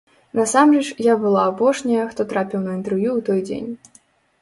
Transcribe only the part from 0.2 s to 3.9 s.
Насамрэч, я была апошняя, хто трапіў на інтэрв'ю ў той дзень.